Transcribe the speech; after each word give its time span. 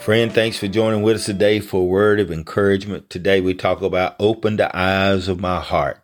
Friend, 0.00 0.32
thanks 0.32 0.56
for 0.56 0.68
joining 0.68 1.02
with 1.02 1.16
us 1.16 1.26
today 1.26 1.58
for 1.58 1.82
a 1.82 1.84
word 1.84 2.20
of 2.20 2.30
encouragement. 2.30 3.10
Today 3.10 3.40
we 3.40 3.52
talk 3.52 3.82
about 3.82 4.14
open 4.20 4.56
the 4.56 4.74
eyes 4.74 5.26
of 5.26 5.40
my 5.40 5.60
heart. 5.60 6.02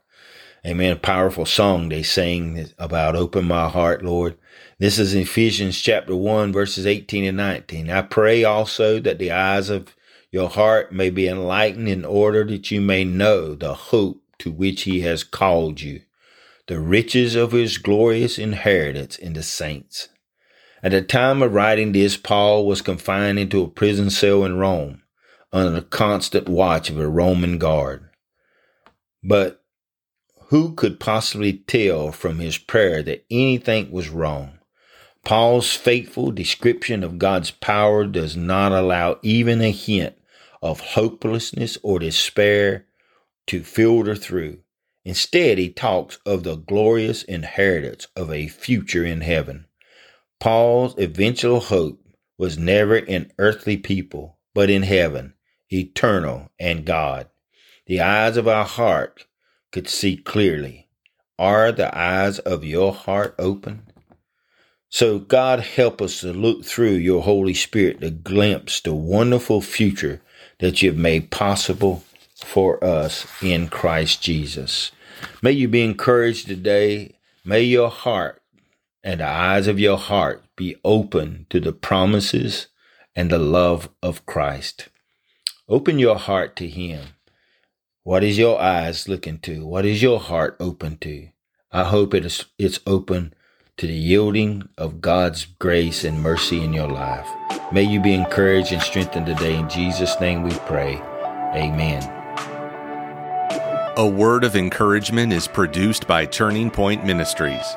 Amen. 0.66 0.92
A 0.92 0.96
powerful 0.96 1.46
song 1.46 1.88
they 1.88 2.02
sing 2.02 2.66
about 2.76 3.14
open 3.14 3.44
my 3.44 3.68
heart, 3.68 4.04
Lord. 4.04 4.36
This 4.78 4.98
is 4.98 5.14
Ephesians 5.14 5.80
chapter 5.80 6.14
1, 6.14 6.52
verses 6.52 6.86
18 6.86 7.24
and 7.24 7.36
19. 7.36 7.88
I 7.88 8.02
pray 8.02 8.42
also 8.42 8.98
that 8.98 9.18
the 9.18 9.30
eyes 9.30 9.70
of 9.70 9.94
your 10.30 10.50
heart 10.50 10.92
may 10.92 11.08
be 11.08 11.28
enlightened 11.28 11.88
in 11.88 12.04
order 12.04 12.44
that 12.44 12.72
you 12.72 12.80
may 12.80 13.04
know 13.04 13.54
the 13.54 13.74
hope 13.74 14.20
to 14.38 14.50
which 14.50 14.82
he 14.82 15.02
has 15.02 15.22
called 15.22 15.80
you, 15.80 16.02
the 16.66 16.80
riches 16.80 17.36
of 17.36 17.52
his 17.52 17.78
glorious 17.78 18.38
inheritance 18.38 19.16
in 19.16 19.34
the 19.34 19.42
saints 19.42 20.08
at 20.84 20.90
the 20.90 21.00
time 21.00 21.42
of 21.42 21.54
writing 21.54 21.92
this, 21.92 22.18
Paul 22.18 22.66
was 22.66 22.82
confined 22.82 23.38
into 23.38 23.62
a 23.62 23.68
prison 23.68 24.10
cell 24.10 24.44
in 24.44 24.58
Rome 24.58 25.00
under 25.50 25.70
the 25.70 25.80
constant 25.80 26.46
watch 26.46 26.90
of 26.90 27.00
a 27.00 27.08
Roman 27.08 27.56
guard. 27.56 28.10
But 29.22 29.62
who 30.48 30.74
could 30.74 31.00
possibly 31.00 31.54
tell 31.54 32.12
from 32.12 32.38
his 32.38 32.58
prayer 32.58 33.02
that 33.02 33.24
anything 33.30 33.90
was 33.90 34.10
wrong? 34.10 34.58
Paul's 35.24 35.72
faithful 35.72 36.30
description 36.30 37.02
of 37.02 37.16
God's 37.16 37.50
power 37.50 38.04
does 38.04 38.36
not 38.36 38.70
allow 38.72 39.18
even 39.22 39.62
a 39.62 39.70
hint 39.70 40.18
of 40.60 40.80
hopelessness 40.80 41.78
or 41.82 41.98
despair 41.98 42.84
to 43.46 43.62
filter 43.62 44.14
through. 44.14 44.58
Instead, 45.02 45.56
he 45.56 45.70
talks 45.70 46.18
of 46.26 46.42
the 46.42 46.56
glorious 46.56 47.22
inheritance 47.22 48.06
of 48.14 48.30
a 48.30 48.48
future 48.48 49.06
in 49.06 49.22
heaven. 49.22 49.64
Paul's 50.40 50.96
eventual 50.98 51.60
hope 51.60 52.00
was 52.38 52.58
never 52.58 52.96
in 52.96 53.32
earthly 53.38 53.76
people, 53.76 54.38
but 54.54 54.70
in 54.70 54.82
heaven, 54.82 55.34
eternal 55.70 56.50
and 56.58 56.84
God. 56.84 57.28
The 57.86 58.00
eyes 58.00 58.36
of 58.36 58.48
our 58.48 58.64
heart 58.64 59.26
could 59.72 59.88
see 59.88 60.16
clearly. 60.16 60.88
Are 61.38 61.72
the 61.72 61.96
eyes 61.96 62.38
of 62.40 62.64
your 62.64 62.92
heart 62.92 63.34
open? 63.38 63.82
So, 64.88 65.18
God, 65.18 65.60
help 65.60 66.00
us 66.00 66.20
to 66.20 66.32
look 66.32 66.64
through 66.64 66.92
your 66.92 67.22
Holy 67.22 67.54
Spirit 67.54 68.00
to 68.00 68.10
glimpse 68.10 68.80
the 68.80 68.94
wonderful 68.94 69.60
future 69.60 70.22
that 70.60 70.82
you've 70.82 70.96
made 70.96 71.32
possible 71.32 72.04
for 72.36 72.82
us 72.84 73.26
in 73.42 73.68
Christ 73.68 74.22
Jesus. 74.22 74.92
May 75.42 75.52
you 75.52 75.66
be 75.66 75.82
encouraged 75.82 76.46
today. 76.46 77.18
May 77.44 77.62
your 77.62 77.90
heart 77.90 78.40
and 79.04 79.20
the 79.20 79.28
eyes 79.28 79.68
of 79.68 79.78
your 79.78 79.98
heart 79.98 80.42
be 80.56 80.76
open 80.82 81.46
to 81.50 81.60
the 81.60 81.72
promises 81.72 82.68
and 83.14 83.30
the 83.30 83.38
love 83.38 83.90
of 84.02 84.24
Christ. 84.24 84.88
Open 85.68 85.98
your 85.98 86.16
heart 86.16 86.56
to 86.56 86.66
Him. 86.66 87.08
What 88.02 88.24
is 88.24 88.38
your 88.38 88.60
eyes 88.60 89.08
looking 89.08 89.38
to? 89.40 89.66
What 89.66 89.84
is 89.84 90.02
your 90.02 90.18
heart 90.18 90.56
open 90.58 90.96
to? 90.98 91.28
I 91.70 91.84
hope 91.84 92.14
it 92.14 92.24
is, 92.24 92.44
it's 92.58 92.80
open 92.86 93.34
to 93.76 93.86
the 93.86 93.92
yielding 93.92 94.68
of 94.78 95.00
God's 95.00 95.44
grace 95.44 96.04
and 96.04 96.22
mercy 96.22 96.62
in 96.62 96.72
your 96.72 96.88
life. 96.88 97.28
May 97.72 97.82
you 97.82 98.00
be 98.00 98.14
encouraged 98.14 98.72
and 98.72 98.82
strengthened 98.82 99.26
today. 99.26 99.58
In 99.58 99.68
Jesus' 99.68 100.18
name 100.20 100.42
we 100.42 100.52
pray. 100.66 100.96
Amen. 101.54 102.02
A 103.96 104.06
word 104.06 104.44
of 104.44 104.56
encouragement 104.56 105.32
is 105.32 105.46
produced 105.46 106.06
by 106.06 106.26
Turning 106.26 106.70
Point 106.70 107.04
Ministries. 107.04 107.76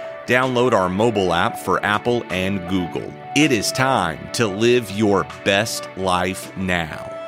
Download 0.31 0.71
our 0.71 0.87
mobile 0.87 1.33
app 1.33 1.59
for 1.59 1.83
Apple 1.85 2.23
and 2.29 2.65
Google. 2.69 3.13
It 3.35 3.51
is 3.51 3.69
time 3.69 4.31
to 4.31 4.47
live 4.47 4.89
your 4.89 5.27
best 5.43 5.89
life 5.97 6.55
now. 6.55 7.20